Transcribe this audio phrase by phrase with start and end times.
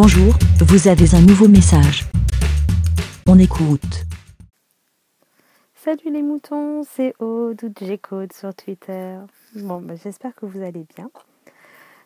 [0.00, 2.04] Bonjour, vous avez un nouveau message.
[3.26, 4.04] On écoute.
[5.74, 7.58] Salut les moutons, c'est Aude
[8.32, 9.16] sur Twitter.
[9.56, 11.10] Bon, bah, j'espère que vous allez bien.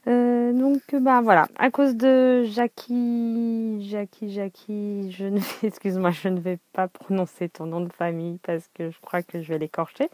[0.09, 6.41] Euh, donc, bah voilà, à cause de Jackie, Jackie, Jackie, je ne excuse-moi, je ne
[6.41, 10.09] vais pas prononcer ton nom de famille parce que je crois que je vais l'écorcher.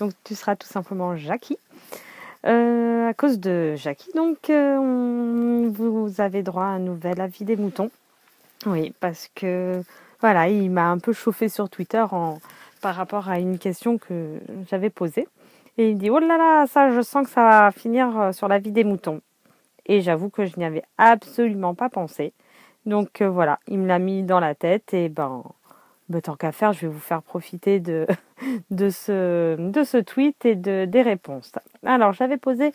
[0.00, 1.56] Donc, tu seras tout simplement Jackie.
[2.44, 5.68] Euh, à cause de Jackie, donc, euh,
[6.02, 7.90] vous avez droit à un nouvel avis des moutons.
[8.66, 9.82] Oui, parce que
[10.20, 12.38] voilà, il m'a un peu chauffé sur Twitter en,
[12.80, 14.38] par rapport à une question que
[14.70, 15.26] j'avais posée.
[15.78, 18.58] Et il dit Oh là là, ça, je sens que ça va finir sur la
[18.58, 19.20] vie des moutons.
[19.86, 22.32] Et j'avoue que je n'y avais absolument pas pensé.
[22.86, 25.42] Donc euh, voilà, il me l'a mis dans la tête et ben,
[26.08, 28.06] ben, tant qu'à faire, je vais vous faire profiter de,
[28.70, 31.52] de, ce, de ce tweet et de, des réponses.
[31.84, 32.72] Alors j'avais posé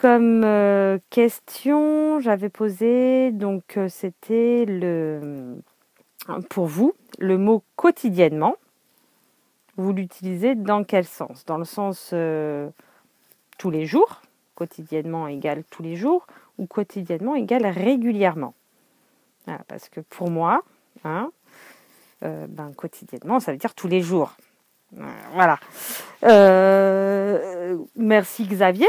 [0.00, 5.60] comme euh, question, j'avais posé, donc euh, c'était le
[6.48, 8.56] pour vous, le mot quotidiennement.
[9.76, 11.44] Vous l'utilisez dans quel sens?
[11.44, 12.14] Dans le sens
[13.58, 14.22] tous les jours,
[14.54, 18.54] quotidiennement égale tous les jours ou quotidiennement égale régulièrement?
[19.66, 20.62] parce que pour moi,
[21.04, 21.30] hein,
[22.22, 24.32] euh, ben, quotidiennement, ça veut dire tous les jours.
[24.98, 25.02] Euh,
[25.32, 25.58] voilà.
[26.24, 28.88] Euh, merci Xavier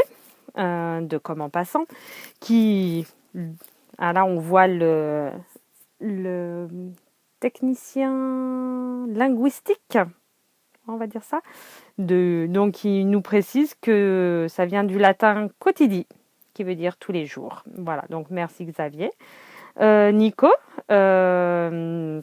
[0.56, 1.84] de Comment Passant,
[2.40, 3.06] qui,
[3.98, 5.30] ah, là on voit le,
[6.00, 6.68] le
[7.40, 9.98] technicien linguistique
[10.88, 11.40] on va dire ça.
[11.98, 16.04] De, donc il nous précise que ça vient du latin quotidien,
[16.54, 17.62] qui veut dire tous les jours.
[17.76, 19.10] Voilà, donc merci Xavier.
[19.80, 20.48] Euh, Nico
[20.90, 22.20] euh,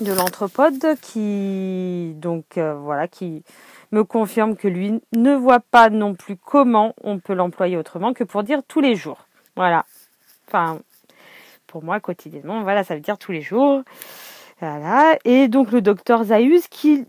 [0.00, 3.44] de l'Anthropode qui donc euh, voilà qui
[3.92, 8.24] me confirme que lui ne voit pas non plus comment on peut l'employer autrement que
[8.24, 9.26] pour dire tous les jours.
[9.56, 9.84] Voilà.
[10.46, 10.80] Enfin,
[11.66, 13.82] pour moi quotidiennement, voilà, ça veut dire tous les jours.
[14.60, 15.16] Voilà.
[15.24, 17.06] Et donc le docteur Zayus qui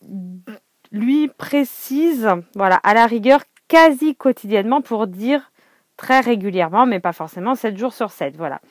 [0.92, 5.52] lui précise, voilà, à la rigueur, quasi quotidiennement pour dire
[5.98, 8.62] très régulièrement, mais pas forcément 7 jours sur 7, voilà.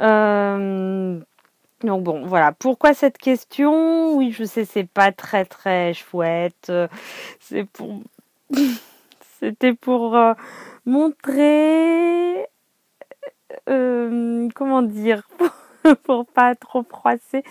[0.00, 1.20] Euh,
[1.84, 2.52] donc bon, voilà.
[2.52, 4.16] Pourquoi cette question?
[4.16, 6.72] Oui, je sais, c'est pas très très chouette.
[7.72, 8.00] Pour,
[9.38, 10.34] c'était pour euh,
[10.86, 12.46] montrer,
[13.68, 15.28] euh, comment dire,
[16.04, 17.42] pour pas trop froisser.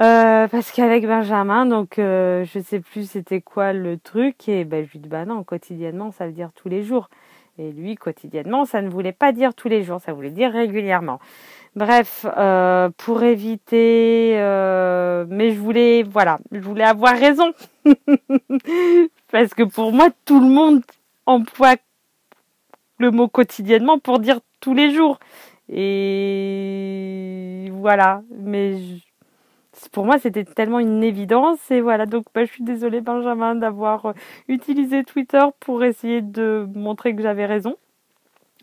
[0.00, 4.86] Euh, parce qu'avec Benjamin, donc euh, je sais plus c'était quoi le truc et ben
[4.86, 7.10] je lui dis bah non quotidiennement ça veut dire tous les jours
[7.58, 11.18] et lui quotidiennement ça ne voulait pas dire tous les jours ça voulait dire régulièrement.
[11.78, 17.52] Bref euh, pour éviter euh, mais je voulais voilà je voulais avoir raison
[19.30, 20.82] parce que pour moi tout le monde
[21.24, 21.76] emploie
[22.98, 25.20] le mot quotidiennement pour dire tous les jours
[25.68, 28.74] et voilà mais
[29.92, 31.70] pour moi, c'était tellement une évidence.
[31.70, 34.12] Et voilà, donc bah, je suis désolée, Benjamin, d'avoir euh,
[34.48, 37.76] utilisé Twitter pour essayer de montrer que j'avais raison.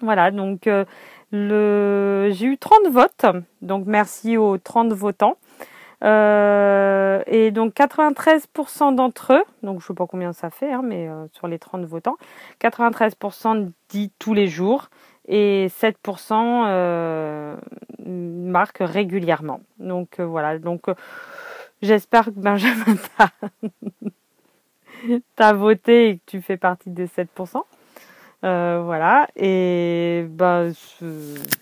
[0.02, 0.86] Voilà, donc euh,
[1.32, 2.30] le...
[2.32, 3.26] j'ai eu 30 votes.
[3.62, 5.38] Donc merci aux 30 votants.
[6.04, 11.08] Euh, et donc 93% d'entre eux, donc je sais pas combien ça fait, hein, mais
[11.08, 12.18] euh, sur les 30 votants,
[12.62, 14.90] 93% dit tous les jours
[15.28, 17.56] et 7% euh,
[18.06, 19.62] marquent régulièrement.
[19.80, 20.84] Donc voilà, donc
[21.82, 22.98] j'espère que Benjamin
[25.36, 27.64] t'a voté et que tu fais partie des 7%.
[28.44, 30.66] Euh, voilà, et bah,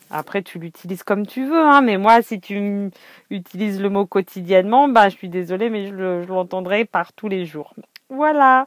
[0.09, 2.89] après tu l'utilises comme tu veux, hein, mais moi si tu
[3.29, 7.73] utilises le mot quotidiennement, bah, je suis désolée, mais je l'entendrai par tous les jours.
[8.09, 8.65] Voilà.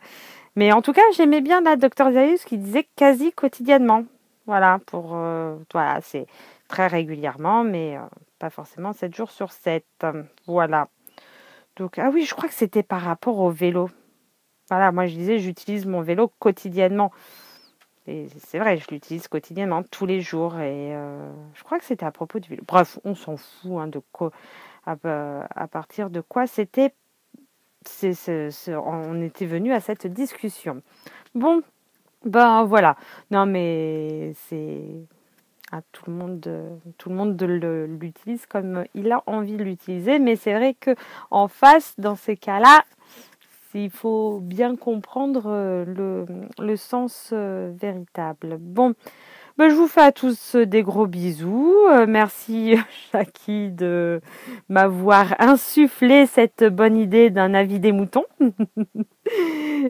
[0.56, 4.04] Mais en tout cas, j'aimais bien la docteur Zayus qui disait quasi quotidiennement.
[4.46, 6.26] Voilà, pour euh, voilà, c'est
[6.68, 8.00] très régulièrement, mais euh,
[8.38, 9.84] pas forcément 7 jours sur 7.
[10.46, 10.88] Voilà.
[11.76, 13.90] Donc, ah oui, je crois que c'était par rapport au vélo.
[14.70, 17.12] Voilà, moi je disais, j'utilise mon vélo quotidiennement.
[18.06, 20.58] C'est vrai, je l'utilise quotidiennement, tous les jours.
[20.60, 22.56] Et euh, je crois que c'était à propos du.
[22.66, 24.30] Bref, on s'en fout hein, de quoi,
[24.86, 24.96] à,
[25.66, 26.94] partir de quoi c'était.
[28.02, 30.82] on était venu à cette discussion.
[31.34, 31.62] Bon,
[32.24, 32.96] ben voilà.
[33.30, 34.84] Non mais c'est
[35.72, 36.48] à tout le monde,
[36.98, 40.20] tout le monde l'utilise comme il a envie de l'utiliser.
[40.20, 40.94] Mais c'est vrai que
[41.32, 42.84] en face, dans ces cas-là,
[43.84, 46.26] il faut bien comprendre euh,
[46.58, 48.56] le, sens euh, véritable.
[48.58, 48.94] Bon,
[49.58, 51.74] ben, je vous fais à tous des gros bisous.
[51.90, 52.76] Euh, merci
[53.12, 54.20] Jackie de
[54.68, 58.26] m'avoir insufflé cette bonne idée d'un avis des moutons.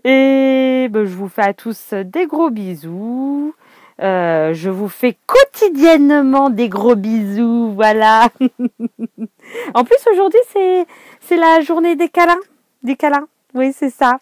[0.05, 3.55] Et ben, je vous fais à tous des gros bisous.
[4.03, 8.29] Euh, je vous fais quotidiennement des gros bisous, voilà.
[9.75, 12.41] en plus aujourd'hui c'est la journée des câlins,
[12.83, 13.27] des câlins.
[13.57, 14.21] Oui c'est ça.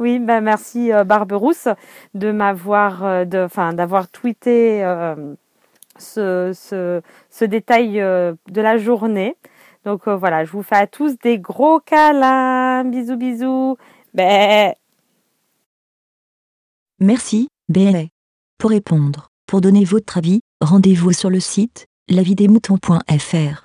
[0.00, 1.68] Oui, ben merci euh, Barberousse
[2.14, 4.82] de m'avoir, euh, enfin d'avoir tweeté
[5.96, 6.50] ce,
[7.30, 9.36] ce, détail de la journée.
[9.84, 13.76] Donc voilà, je vous fais à tous des gros câlins, bisous bisous.
[16.98, 18.06] Merci, BLA.
[18.58, 23.63] Pour répondre, pour donner votre avis, rendez-vous sur le site lavidemouton.fr.